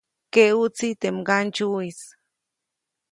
Keʼuʼtsi 0.33 0.87
teʼ 1.01 1.13
mgandsyuʼis. 1.17 1.99